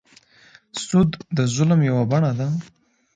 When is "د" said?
1.35-1.37